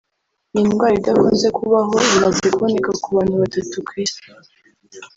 [0.53, 4.21] Iyi ndwara idakunze kubaho imaze kuboneka ku bantu batatu ku isi